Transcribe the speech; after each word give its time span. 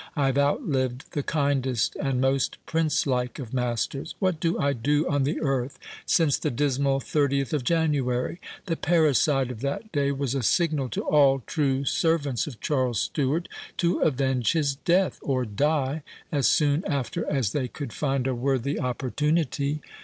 I 0.15 0.25
have 0.25 0.37
outlived 0.39 1.11
the 1.11 1.21
kindest 1.21 1.95
and 1.97 2.19
most 2.19 2.57
princelike 2.65 3.37
of 3.37 3.53
masters. 3.53 4.15
What 4.17 4.39
do 4.39 4.57
I 4.57 4.73
do 4.73 5.07
on 5.07 5.25
the 5.25 5.39
earth 5.41 5.77
since 6.07 6.39
the 6.39 6.49
dismal 6.49 6.99
thirtieth 6.99 7.53
of 7.53 7.63
January? 7.63 8.41
The 8.65 8.77
parricide 8.77 9.51
of 9.51 9.61
that 9.61 9.91
day 9.91 10.11
was 10.11 10.33
a 10.33 10.41
signal 10.41 10.89
to 10.89 11.01
all 11.03 11.43
true 11.45 11.85
servants 11.85 12.47
of 12.47 12.59
Charles 12.59 12.99
Stewart 12.99 13.47
to 13.77 13.99
avenge 13.99 14.53
his 14.53 14.73
death, 14.75 15.19
or 15.21 15.45
die 15.45 16.01
as 16.31 16.47
soon 16.47 16.83
after 16.85 17.23
as 17.31 17.51
they 17.51 17.67
could 17.67 17.93
find 17.93 18.25
a 18.25 18.33
worthy 18.33 18.79
opportunity." 18.79 19.83